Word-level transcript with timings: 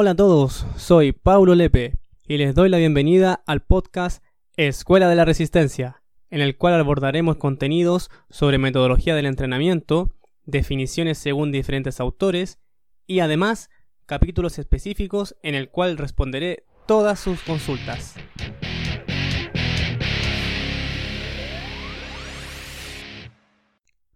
Hola 0.00 0.12
a 0.12 0.14
todos, 0.14 0.64
soy 0.76 1.10
Paulo 1.10 1.56
Lepe 1.56 1.94
y 2.28 2.36
les 2.36 2.54
doy 2.54 2.68
la 2.68 2.78
bienvenida 2.78 3.42
al 3.46 3.62
podcast 3.62 4.22
Escuela 4.56 5.08
de 5.08 5.16
la 5.16 5.24
Resistencia, 5.24 6.04
en 6.30 6.40
el 6.40 6.56
cual 6.56 6.74
abordaremos 6.74 7.38
contenidos 7.38 8.08
sobre 8.30 8.58
metodología 8.58 9.16
del 9.16 9.26
entrenamiento, 9.26 10.14
definiciones 10.44 11.18
según 11.18 11.50
diferentes 11.50 11.98
autores 11.98 12.60
y 13.08 13.18
además 13.18 13.70
capítulos 14.06 14.60
específicos 14.60 15.34
en 15.42 15.56
el 15.56 15.68
cual 15.68 15.98
responderé 15.98 16.62
todas 16.86 17.18
sus 17.18 17.42
consultas. 17.42 18.14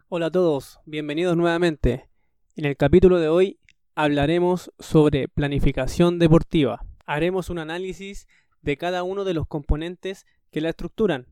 Hola 0.08 0.26
a 0.26 0.30
todos, 0.30 0.78
bienvenidos 0.86 1.36
nuevamente. 1.36 2.08
En 2.54 2.66
el 2.66 2.76
capítulo 2.76 3.18
de 3.18 3.26
hoy 3.26 3.58
hablaremos 3.94 4.72
sobre 4.78 5.28
planificación 5.28 6.18
deportiva. 6.18 6.84
Haremos 7.06 7.50
un 7.50 7.58
análisis 7.58 8.26
de 8.60 8.76
cada 8.76 9.02
uno 9.02 9.24
de 9.24 9.34
los 9.34 9.46
componentes 9.46 10.26
que 10.50 10.60
la 10.60 10.70
estructuran. 10.70 11.26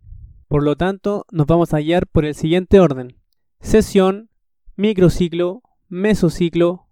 Por 0.48 0.62
lo 0.62 0.76
tanto, 0.76 1.26
nos 1.30 1.46
vamos 1.46 1.72
a 1.74 1.78
guiar 1.78 2.06
por 2.06 2.24
el 2.24 2.34
siguiente 2.34 2.80
orden. 2.80 3.16
Sesión, 3.60 4.30
microciclo, 4.76 5.62
mesociclo, 5.88 6.88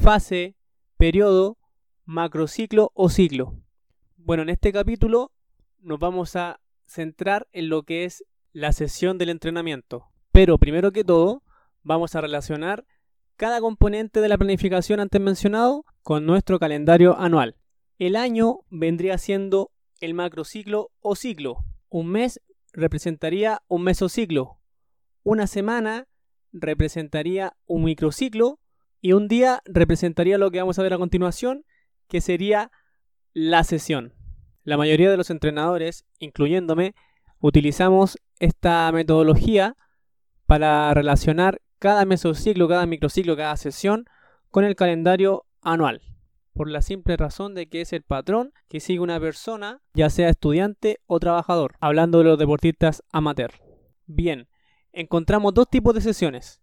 fase, 0.00 0.56
periodo, 0.96 1.58
macrociclo 2.04 2.92
o 2.94 3.08
ciclo. 3.08 3.56
Bueno, 4.16 4.44
en 4.44 4.50
este 4.50 4.72
capítulo 4.72 5.32
nos 5.80 5.98
vamos 5.98 6.36
a 6.36 6.60
centrar 6.86 7.48
en 7.52 7.68
lo 7.68 7.82
que 7.82 8.04
es 8.04 8.24
la 8.52 8.72
sesión 8.72 9.18
del 9.18 9.30
entrenamiento. 9.30 10.06
Pero 10.30 10.58
primero 10.58 10.92
que 10.92 11.04
todo, 11.04 11.42
vamos 11.82 12.14
a 12.14 12.20
relacionar 12.20 12.84
cada 13.36 13.60
componente 13.60 14.20
de 14.20 14.28
la 14.28 14.38
planificación 14.38 15.00
antes 15.00 15.20
mencionado 15.20 15.84
con 16.02 16.26
nuestro 16.26 16.58
calendario 16.58 17.18
anual. 17.18 17.56
El 17.98 18.16
año 18.16 18.60
vendría 18.70 19.18
siendo 19.18 19.70
el 20.00 20.14
macrociclo 20.14 20.90
o 21.00 21.14
ciclo. 21.14 21.64
Un 21.88 22.08
mes 22.08 22.40
representaría 22.72 23.62
un 23.68 23.84
mesociclo. 23.84 24.58
Una 25.22 25.46
semana 25.46 26.08
representaría 26.52 27.54
un 27.66 27.84
microciclo 27.84 28.58
y 29.00 29.12
un 29.12 29.28
día 29.28 29.62
representaría 29.64 30.38
lo 30.38 30.50
que 30.50 30.60
vamos 30.60 30.78
a 30.78 30.82
ver 30.82 30.94
a 30.94 30.98
continuación, 30.98 31.64
que 32.08 32.20
sería 32.20 32.70
la 33.32 33.64
sesión. 33.64 34.14
La 34.64 34.76
mayoría 34.76 35.10
de 35.10 35.16
los 35.16 35.30
entrenadores, 35.30 36.04
incluyéndome, 36.18 36.94
utilizamos 37.40 38.18
esta 38.38 38.90
metodología 38.92 39.76
para 40.46 40.92
relacionar 40.94 41.60
cada 41.82 42.04
mesociclo, 42.04 42.68
cada 42.68 42.86
microciclo, 42.86 43.36
cada 43.36 43.56
sesión 43.56 44.04
con 44.52 44.62
el 44.62 44.76
calendario 44.76 45.46
anual. 45.62 46.00
Por 46.54 46.70
la 46.70 46.80
simple 46.80 47.16
razón 47.16 47.56
de 47.56 47.68
que 47.68 47.80
es 47.80 47.92
el 47.92 48.04
patrón 48.04 48.52
que 48.68 48.78
sigue 48.78 49.00
una 49.00 49.18
persona, 49.18 49.82
ya 49.92 50.08
sea 50.08 50.28
estudiante 50.28 51.00
o 51.06 51.18
trabajador, 51.18 51.74
hablando 51.80 52.18
de 52.18 52.24
los 52.24 52.38
deportistas 52.38 53.02
amateur. 53.10 53.50
Bien, 54.06 54.46
encontramos 54.92 55.54
dos 55.54 55.68
tipos 55.68 55.92
de 55.92 56.02
sesiones. 56.02 56.62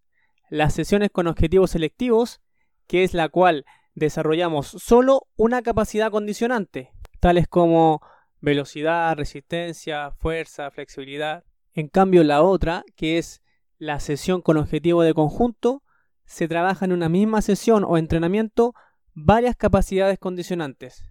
Las 0.50 0.74
sesiones 0.74 1.10
con 1.12 1.28
objetivos 1.28 1.72
selectivos, 1.72 2.40
que 2.88 3.04
es 3.04 3.14
la 3.14 3.28
cual 3.28 3.66
desarrollamos 3.96 4.68
solo 4.68 5.28
una 5.36 5.62
capacidad 5.62 6.12
condicionante, 6.12 6.94
tales 7.20 7.50
como 7.50 8.02
velocidad, 8.40 9.18
resistencia, 9.18 10.12
fuerza, 10.12 10.72
flexibilidad. 10.72 11.44
En 11.74 11.90
cambio, 11.90 12.24
la 12.24 12.42
otra, 12.42 12.86
que 12.96 13.18
es 13.18 13.42
la 13.80 14.00
sesión 14.00 14.42
con 14.42 14.58
objetivo 14.58 15.02
de 15.02 15.14
conjunto, 15.14 15.84
se 16.26 16.48
trabaja 16.48 16.86
en 16.86 16.92
una 16.92 17.10
misma 17.10 17.42
sesión 17.42 17.84
o 17.84 17.98
entrenamiento 17.98 18.76
varias 19.14 19.56
capacidades 19.56 20.20
condicionantes. 20.20 21.04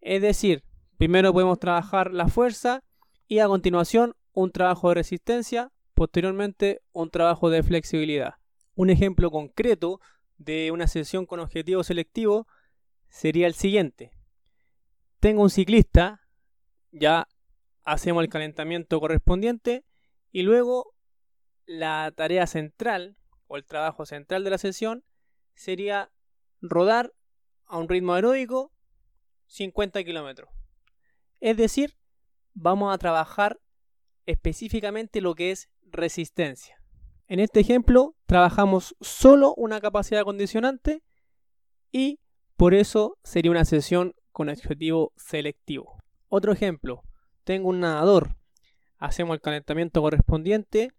Es 0.00 0.22
decir, 0.22 0.64
primero 0.96 1.32
podemos 1.32 1.58
trabajar 1.58 2.12
la 2.12 2.28
fuerza 2.28 2.82
y 3.26 3.40
a 3.40 3.48
continuación 3.48 4.14
un 4.32 4.52
trabajo 4.52 4.88
de 4.88 4.94
resistencia, 4.94 5.72
posteriormente 5.92 6.80
un 6.92 7.10
trabajo 7.10 7.50
de 7.50 7.62
flexibilidad. 7.62 8.36
Un 8.74 8.90
ejemplo 8.90 9.30
concreto 9.30 10.00
de 10.38 10.70
una 10.70 10.86
sesión 10.86 11.26
con 11.26 11.40
objetivo 11.40 11.82
selectivo 11.82 12.46
sería 13.08 13.46
el 13.46 13.54
siguiente. 13.54 14.12
Tengo 15.20 15.42
un 15.42 15.50
ciclista, 15.50 16.20
ya 16.90 17.28
hacemos 17.84 18.22
el 18.22 18.30
calentamiento 18.30 19.00
correspondiente 19.00 19.84
y 20.32 20.42
luego 20.42 20.93
la 21.66 22.12
tarea 22.14 22.46
central 22.46 23.16
o 23.46 23.56
el 23.56 23.64
trabajo 23.64 24.06
central 24.06 24.44
de 24.44 24.50
la 24.50 24.58
sesión 24.58 25.04
sería 25.54 26.10
rodar 26.60 27.12
a 27.66 27.78
un 27.78 27.88
ritmo 27.88 28.14
aeróbico 28.14 28.72
50 29.46 30.02
kilómetros. 30.04 30.50
Es 31.40 31.56
decir, 31.56 31.96
vamos 32.54 32.92
a 32.92 32.98
trabajar 32.98 33.60
específicamente 34.26 35.20
lo 35.20 35.34
que 35.34 35.50
es 35.50 35.68
resistencia. 35.82 36.80
En 37.26 37.40
este 37.40 37.60
ejemplo 37.60 38.16
trabajamos 38.26 38.96
solo 39.00 39.54
una 39.56 39.80
capacidad 39.80 40.24
condicionante 40.24 41.02
y 41.90 42.20
por 42.56 42.74
eso 42.74 43.18
sería 43.22 43.50
una 43.50 43.64
sesión 43.64 44.14
con 44.32 44.48
objetivo 44.48 45.12
selectivo. 45.16 45.98
Otro 46.28 46.52
ejemplo, 46.52 47.02
tengo 47.44 47.68
un 47.68 47.80
nadador, 47.80 48.36
hacemos 48.98 49.34
el 49.34 49.40
calentamiento 49.40 50.02
correspondiente 50.02 50.92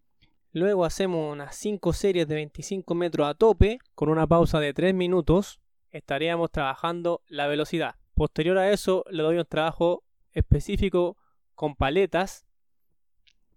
Luego 0.55 0.85
hacemos 0.85 1.33
unas 1.33 1.53
5 1.57 1.91
series 1.91 2.29
de 2.29 2.35
25 2.35 2.95
metros 2.95 3.27
a 3.27 3.33
tope 3.33 3.77
con 3.93 4.07
una 4.07 4.25
pausa 4.25 4.61
de 4.61 4.73
3 4.73 4.93
minutos. 4.93 5.59
Estaríamos 5.91 6.49
trabajando 6.49 7.21
la 7.27 7.47
velocidad. 7.47 7.95
Posterior 8.13 8.57
a 8.57 8.71
eso 8.71 9.03
le 9.09 9.21
doy 9.21 9.37
un 9.37 9.43
trabajo 9.43 10.05
específico 10.31 11.17
con 11.55 11.75
paletas. 11.75 12.45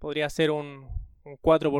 Podría 0.00 0.28
ser 0.28 0.50
un, 0.50 0.88
un 1.22 1.36
4 1.40 1.72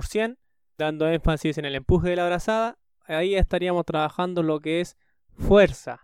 dando 0.77 1.09
énfasis 1.09 1.59
en 1.59 1.65
el 1.65 1.75
empuje 1.75 2.11
de 2.11 2.15
la 2.15 2.27
brazada. 2.27 2.79
Ahí 3.01 3.35
estaríamos 3.35 3.87
trabajando 3.87 4.45
lo 4.45 4.61
que 4.61 4.81
es 4.81 4.97
fuerza. 5.33 6.01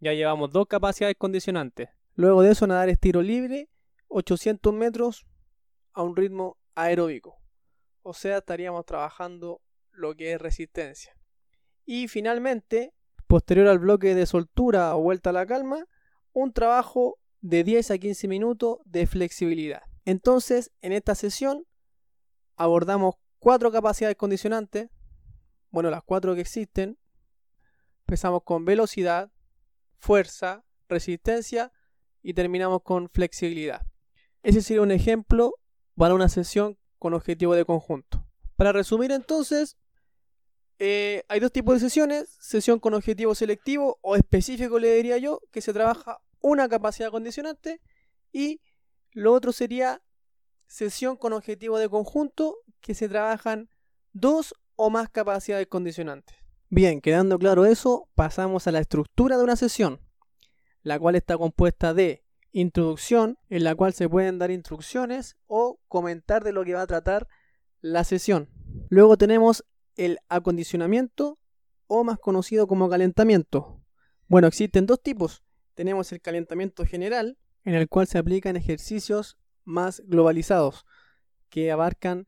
Ya 0.00 0.12
llevamos 0.12 0.50
dos 0.50 0.66
capacidades 0.66 1.14
condicionantes. 1.16 1.90
Luego 2.16 2.42
de 2.42 2.50
eso 2.50 2.66
nadar 2.66 2.88
estiro 2.88 3.22
libre 3.22 3.68
800 4.08 4.74
metros 4.74 5.24
a 5.92 6.02
un 6.02 6.16
ritmo 6.16 6.56
aeróbico 6.74 7.39
o 8.02 8.14
sea, 8.14 8.38
estaríamos 8.38 8.84
trabajando 8.86 9.60
lo 9.92 10.14
que 10.16 10.32
es 10.32 10.40
resistencia. 10.40 11.16
Y 11.84 12.08
finalmente, 12.08 12.94
posterior 13.26 13.68
al 13.68 13.78
bloque 13.78 14.14
de 14.14 14.26
soltura 14.26 14.96
o 14.96 15.02
vuelta 15.02 15.30
a 15.30 15.32
la 15.32 15.46
calma, 15.46 15.86
un 16.32 16.52
trabajo 16.52 17.18
de 17.40 17.64
10 17.64 17.90
a 17.92 17.98
15 17.98 18.28
minutos 18.28 18.78
de 18.84 19.06
flexibilidad. 19.06 19.82
Entonces, 20.04 20.72
en 20.80 20.92
esta 20.92 21.14
sesión 21.14 21.64
abordamos 22.56 23.14
cuatro 23.38 23.72
capacidades 23.72 24.16
condicionantes, 24.16 24.90
bueno, 25.70 25.90
las 25.90 26.02
cuatro 26.02 26.34
que 26.34 26.40
existen. 26.40 26.98
Empezamos 28.00 28.42
con 28.44 28.64
velocidad, 28.64 29.30
fuerza, 29.98 30.64
resistencia 30.88 31.72
y 32.22 32.34
terminamos 32.34 32.82
con 32.82 33.08
flexibilidad. 33.08 33.86
Ese 34.42 34.62
sería 34.62 34.82
un 34.82 34.90
ejemplo 34.90 35.54
para 35.94 36.14
una 36.14 36.28
sesión 36.28 36.79
con 37.00 37.14
objetivo 37.14 37.56
de 37.56 37.64
conjunto. 37.64 38.24
Para 38.54 38.70
resumir 38.70 39.10
entonces, 39.10 39.76
eh, 40.78 41.24
hay 41.28 41.40
dos 41.40 41.50
tipos 41.50 41.74
de 41.74 41.80
sesiones, 41.80 42.36
sesión 42.38 42.78
con 42.78 42.94
objetivo 42.94 43.34
selectivo 43.34 43.98
o 44.02 44.14
específico 44.14 44.78
le 44.78 44.94
diría 44.94 45.18
yo, 45.18 45.40
que 45.50 45.62
se 45.62 45.72
trabaja 45.72 46.20
una 46.40 46.68
capacidad 46.68 47.10
condicionante 47.10 47.80
y 48.32 48.60
lo 49.12 49.32
otro 49.32 49.52
sería 49.52 50.02
sesión 50.66 51.16
con 51.16 51.32
objetivo 51.32 51.78
de 51.78 51.88
conjunto, 51.88 52.58
que 52.80 52.94
se 52.94 53.08
trabajan 53.08 53.70
dos 54.12 54.54
o 54.76 54.90
más 54.90 55.08
capacidades 55.08 55.66
condicionantes. 55.66 56.36
Bien, 56.68 57.00
quedando 57.00 57.38
claro 57.38 57.64
eso, 57.64 58.08
pasamos 58.14 58.66
a 58.66 58.72
la 58.72 58.78
estructura 58.78 59.38
de 59.38 59.44
una 59.44 59.56
sesión, 59.56 60.00
la 60.82 60.98
cual 60.98 61.16
está 61.16 61.36
compuesta 61.36 61.94
de 61.94 62.22
introducción 62.52 63.38
en 63.48 63.64
la 63.64 63.74
cual 63.74 63.92
se 63.92 64.08
pueden 64.08 64.38
dar 64.38 64.50
instrucciones 64.50 65.36
o 65.46 65.80
comentar 65.88 66.44
de 66.44 66.52
lo 66.52 66.64
que 66.64 66.74
va 66.74 66.82
a 66.82 66.86
tratar 66.86 67.28
la 67.80 68.04
sesión. 68.04 68.48
Luego 68.88 69.16
tenemos 69.16 69.64
el 69.96 70.18
acondicionamiento 70.28 71.38
o 71.86 72.04
más 72.04 72.18
conocido 72.18 72.66
como 72.66 72.88
calentamiento. 72.88 73.82
Bueno, 74.28 74.48
existen 74.48 74.86
dos 74.86 75.02
tipos. 75.02 75.42
Tenemos 75.74 76.12
el 76.12 76.20
calentamiento 76.20 76.84
general, 76.84 77.38
en 77.64 77.74
el 77.74 77.88
cual 77.88 78.06
se 78.06 78.18
aplican 78.18 78.56
ejercicios 78.56 79.38
más 79.64 80.02
globalizados, 80.06 80.84
que 81.48 81.72
abarcan 81.72 82.26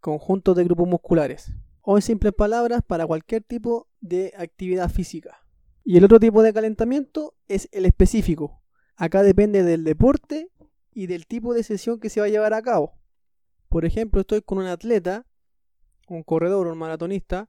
conjuntos 0.00 0.56
de 0.56 0.64
grupos 0.64 0.88
musculares, 0.88 1.52
o 1.82 1.96
en 1.96 2.02
simples 2.02 2.32
palabras, 2.32 2.82
para 2.86 3.06
cualquier 3.06 3.42
tipo 3.42 3.88
de 4.00 4.32
actividad 4.36 4.90
física. 4.90 5.44
Y 5.84 5.96
el 5.96 6.04
otro 6.04 6.20
tipo 6.20 6.42
de 6.42 6.52
calentamiento 6.52 7.34
es 7.46 7.68
el 7.72 7.84
específico, 7.86 8.57
Acá 9.00 9.22
depende 9.22 9.62
del 9.62 9.84
deporte 9.84 10.50
y 10.92 11.06
del 11.06 11.28
tipo 11.28 11.54
de 11.54 11.62
sesión 11.62 12.00
que 12.00 12.10
se 12.10 12.18
va 12.18 12.26
a 12.26 12.30
llevar 12.30 12.52
a 12.52 12.62
cabo. 12.62 12.98
Por 13.68 13.84
ejemplo, 13.84 14.22
estoy 14.22 14.42
con 14.42 14.58
un 14.58 14.66
atleta, 14.66 15.24
un 16.08 16.24
corredor, 16.24 16.66
un 16.66 16.76
maratonista, 16.76 17.48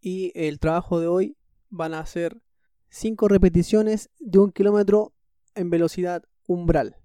y 0.00 0.32
el 0.34 0.58
trabajo 0.58 1.00
de 1.00 1.06
hoy 1.06 1.36
van 1.68 1.92
a 1.92 2.06
ser 2.06 2.40
5 2.88 3.28
repeticiones 3.28 4.08
de 4.20 4.38
un 4.38 4.50
kilómetro 4.50 5.12
en 5.54 5.68
velocidad 5.68 6.24
umbral 6.46 6.96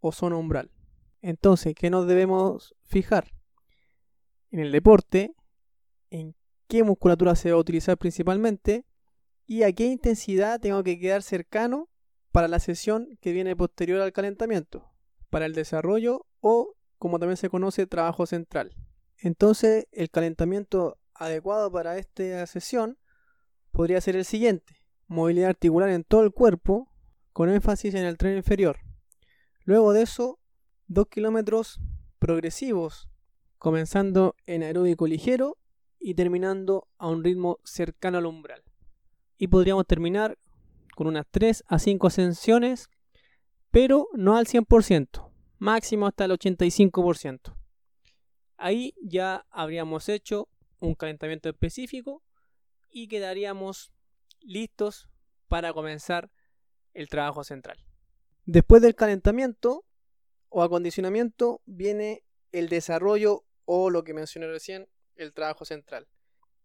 o 0.00 0.10
zona 0.10 0.34
umbral. 0.34 0.72
Entonces, 1.22 1.76
¿qué 1.76 1.90
nos 1.90 2.08
debemos 2.08 2.74
fijar? 2.82 3.32
En 4.50 4.58
el 4.58 4.72
deporte, 4.72 5.32
en 6.10 6.34
qué 6.66 6.82
musculatura 6.82 7.36
se 7.36 7.52
va 7.52 7.56
a 7.56 7.60
utilizar 7.60 7.98
principalmente 7.98 8.84
y 9.46 9.62
a 9.62 9.72
qué 9.72 9.86
intensidad 9.86 10.58
tengo 10.58 10.82
que 10.82 10.98
quedar 10.98 11.22
cercano 11.22 11.88
para 12.38 12.46
la 12.46 12.60
sesión 12.60 13.18
que 13.20 13.32
viene 13.32 13.56
posterior 13.56 14.00
al 14.00 14.12
calentamiento, 14.12 14.88
para 15.28 15.44
el 15.44 15.54
desarrollo 15.54 16.24
o, 16.38 16.76
como 16.96 17.18
también 17.18 17.36
se 17.36 17.48
conoce, 17.48 17.88
trabajo 17.88 18.26
central. 18.26 18.76
Entonces, 19.16 19.88
el 19.90 20.08
calentamiento 20.08 21.00
adecuado 21.14 21.72
para 21.72 21.98
esta 21.98 22.46
sesión 22.46 22.96
podría 23.72 24.00
ser 24.00 24.14
el 24.14 24.24
siguiente. 24.24 24.76
Movilidad 25.08 25.48
articular 25.48 25.88
en 25.88 26.04
todo 26.04 26.22
el 26.22 26.30
cuerpo, 26.30 26.94
con 27.32 27.50
énfasis 27.50 27.96
en 27.96 28.04
el 28.04 28.16
tren 28.16 28.36
inferior. 28.36 28.78
Luego 29.64 29.92
de 29.92 30.02
eso, 30.02 30.38
2 30.86 31.08
kilómetros 31.08 31.80
progresivos, 32.20 33.08
comenzando 33.58 34.36
en 34.46 34.62
aeróbico 34.62 35.08
ligero 35.08 35.56
y 35.98 36.14
terminando 36.14 36.86
a 36.98 37.08
un 37.08 37.24
ritmo 37.24 37.58
cercano 37.64 38.18
al 38.18 38.26
umbral. 38.26 38.62
Y 39.38 39.48
podríamos 39.48 39.88
terminar 39.88 40.38
con 40.98 41.06
unas 41.06 41.28
3 41.30 41.62
a 41.68 41.78
5 41.78 42.08
ascensiones, 42.08 42.90
pero 43.70 44.08
no 44.14 44.36
al 44.36 44.46
100%, 44.46 45.30
máximo 45.58 46.08
hasta 46.08 46.24
el 46.24 46.32
85%. 46.32 47.56
Ahí 48.56 48.96
ya 49.00 49.46
habríamos 49.50 50.08
hecho 50.08 50.48
un 50.80 50.96
calentamiento 50.96 51.48
específico 51.48 52.24
y 52.90 53.06
quedaríamos 53.06 53.92
listos 54.40 55.08
para 55.46 55.72
comenzar 55.72 56.32
el 56.94 57.08
trabajo 57.08 57.44
central. 57.44 57.78
Después 58.44 58.82
del 58.82 58.96
calentamiento 58.96 59.84
o 60.48 60.64
acondicionamiento 60.64 61.62
viene 61.64 62.24
el 62.50 62.68
desarrollo 62.68 63.44
o 63.66 63.90
lo 63.90 64.02
que 64.02 64.14
mencioné 64.14 64.48
recién, 64.48 64.88
el 65.14 65.32
trabajo 65.32 65.64
central. 65.64 66.08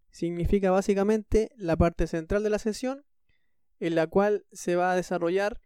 Significa 0.10 0.72
básicamente 0.72 1.52
la 1.56 1.78
parte 1.78 2.08
central 2.08 2.42
de 2.42 2.50
la 2.50 2.58
sesión 2.58 3.06
en 3.84 3.96
la 3.96 4.08
cual 4.08 4.46
se 4.54 4.78
va 4.78 4.94
a 4.94 4.96
desarrollar 4.96 5.60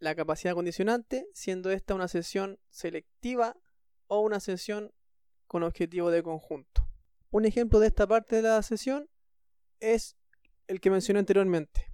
la 0.00 0.16
capacidad 0.16 0.54
condicionante, 0.54 1.28
siendo 1.32 1.70
esta 1.70 1.94
una 1.94 2.08
sesión 2.08 2.58
selectiva 2.68 3.56
o 4.08 4.22
una 4.22 4.40
sesión 4.40 4.92
con 5.46 5.62
objetivo 5.62 6.10
de 6.10 6.24
conjunto. 6.24 6.90
Un 7.30 7.44
ejemplo 7.44 7.78
de 7.78 7.86
esta 7.86 8.08
parte 8.08 8.36
de 8.36 8.42
la 8.42 8.60
sesión 8.64 9.08
es 9.78 10.16
el 10.66 10.80
que 10.80 10.90
mencioné 10.90 11.20
anteriormente. 11.20 11.92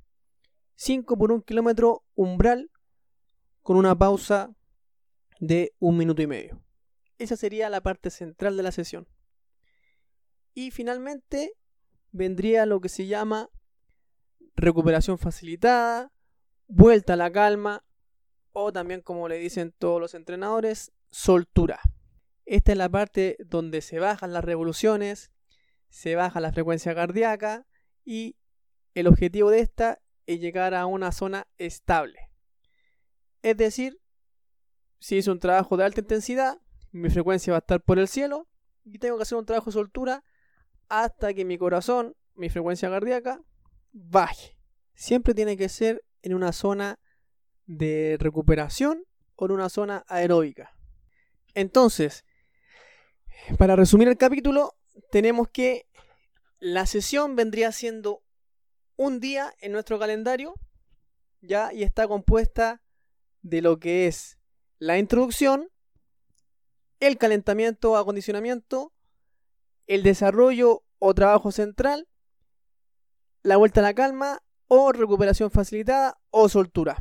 5 0.77 1.19
por 1.19 1.31
1 1.31 1.43
kilómetro 1.43 2.03
umbral 2.15 2.71
con 3.61 3.77
una 3.77 3.95
pausa 3.95 4.57
de 5.41 5.75
un 5.79 5.99
minuto 5.99 6.23
y 6.23 6.27
medio. 6.27 6.65
Esa 7.19 7.37
sería 7.37 7.69
la 7.69 7.83
parte 7.83 8.09
central 8.09 8.57
de 8.57 8.63
la 8.63 8.73
sesión. 8.73 9.07
Y 10.55 10.71
finalmente 10.71 11.53
vendría 12.13 12.65
lo 12.65 12.81
que 12.81 12.89
se 12.89 13.07
llama 13.07 13.51
recuperación 14.57 15.19
facilitada, 15.19 16.13
vuelta 16.67 17.15
a 17.15 17.17
la 17.17 17.31
calma 17.31 17.85
o 18.53 18.73
también 18.73 19.01
como 19.01 19.29
le 19.29 19.39
dicen 19.39 19.75
todos 19.79 20.01
los 20.01 20.15
entrenadores, 20.15 20.93
soltura. 21.11 21.81
Esta 22.47 22.73
es 22.73 22.79
la 22.79 22.89
parte 22.89 23.37
donde 23.47 23.81
se 23.81 23.99
bajan 23.99 24.33
las 24.33 24.45
revoluciones, 24.45 25.33
se 25.89 26.15
baja 26.15 26.41
la 26.41 26.53
frecuencia 26.53 26.95
cardíaca 26.95 27.67
y 28.05 28.37
el 28.95 29.07
objetivo 29.07 29.51
de 29.51 29.61
esta 29.61 30.01
es 30.27 30.41
llegar 30.41 30.75
a 30.75 30.87
una 30.87 31.13
zona 31.13 31.47
estable. 31.59 32.31
Es 33.43 33.57
decir, 33.57 34.01
si 34.99 35.17
hice 35.17 35.31
un 35.31 35.41
trabajo 35.41 35.77
de 35.77 35.85
alta 35.85 36.01
intensidad, 36.01 36.61
mi 36.93 37.11
frecuencia 37.11 37.53
va 37.53 37.59
a 37.59 37.61
estar 37.61 37.83
por 37.83 37.99
el 37.99 38.09
cielo 38.09 38.49
y 38.85 38.99
tengo 38.99 39.17
que 39.17 39.23
hacer 39.23 39.37
un 39.37 39.47
trabajo 39.47 39.67
de 39.67 39.73
soltura 39.73 40.25
hasta 40.89 41.35
que 41.35 41.45
mi 41.45 41.59
corazón, 41.59 42.15
mi 42.35 42.49
frecuencia 42.49 42.89
cardíaca, 42.89 43.43
baje. 43.95 44.59
Siempre 44.95 45.33
tiene 45.35 45.57
que 45.57 45.71
ser 45.71 46.05
en 46.23 46.35
una 46.35 46.53
zona 46.53 46.99
de 47.65 48.17
recuperación 48.21 49.05
o 49.37 49.47
en 49.47 49.53
una 49.53 49.71
zona 49.71 50.05
aeróbica. 50.09 50.77
Entonces, 51.55 52.25
para 53.57 53.77
resumir 53.77 54.09
el 54.09 54.19
capítulo, 54.19 54.75
tenemos 55.11 55.49
que 55.49 55.87
la 56.59 56.87
sesión 56.87 57.37
vendría 57.37 57.73
siendo 57.73 58.23
un 58.97 59.21
día 59.21 59.55
en 59.61 59.73
nuestro 59.73 59.99
calendario, 59.99 60.55
ya, 61.41 61.73
y 61.73 61.83
está 61.83 62.09
compuesta 62.09 62.83
de 63.43 63.61
lo 63.61 63.79
que 63.79 64.07
es 64.07 64.39
la 64.79 64.99
introducción, 64.99 65.69
el 67.01 67.19
calentamiento 67.19 67.93
o 67.93 67.97
acondicionamiento, 67.97 68.93
el 69.87 70.03
desarrollo 70.03 70.85
o 70.99 71.15
trabajo 71.15 71.53
central, 71.53 72.09
la 73.45 73.57
vuelta 73.59 73.79
a 73.81 73.85
la 73.85 73.95
calma 73.95 74.43
o 74.67 74.91
recuperación 74.91 75.51
facilitada 75.51 76.19
o 76.31 76.49
soltura. 76.49 76.97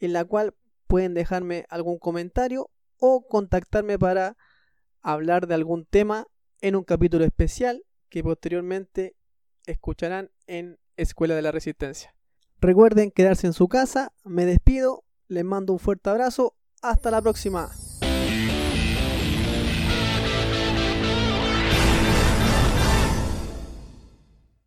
en 0.00 0.12
la 0.12 0.24
cual 0.24 0.54
pueden 0.86 1.12
dejarme 1.12 1.66
algún 1.68 1.98
comentario 1.98 2.70
o 2.98 3.26
contactarme 3.26 3.98
para 3.98 4.38
hablar 5.02 5.46
de 5.46 5.54
algún 5.54 5.84
tema 5.84 6.26
en 6.62 6.74
un 6.74 6.84
capítulo 6.84 7.26
especial 7.26 7.84
que 8.08 8.22
posteriormente 8.22 9.14
escucharán 9.66 10.30
en 10.46 10.78
Escuela 10.96 11.34
de 11.34 11.42
la 11.42 11.52
Resistencia. 11.52 12.14
Recuerden 12.60 13.10
quedarse 13.10 13.46
en 13.46 13.52
su 13.52 13.68
casa, 13.68 14.14
me 14.24 14.46
despido, 14.46 15.04
les 15.28 15.44
mando 15.44 15.72
un 15.72 15.78
fuerte 15.78 16.10
abrazo, 16.10 16.54
hasta 16.82 17.10
la 17.10 17.22
próxima. 17.22 17.70